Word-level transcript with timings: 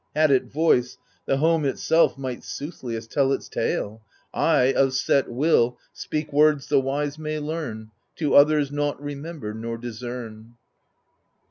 Had 0.15 0.31
it 0.31 0.45
voice, 0.45 0.97
The 1.27 1.37
home 1.37 1.63
itself 1.63 2.17
might 2.17 2.39
soothliest 2.39 3.11
tell 3.11 3.31
its 3.31 3.47
tale; 3.47 4.01
I, 4.33 4.73
of 4.73 4.93
set 4.95 5.29
will, 5.29 5.77
speak 5.93 6.33
words 6.33 6.65
the 6.69 6.79
wise 6.79 7.19
may 7.19 7.37
learn, 7.37 7.91
To 8.15 8.33
others, 8.33 8.71
nought 8.71 8.99
remember 8.99 9.53
nor 9.53 9.77
discern. 9.77 10.55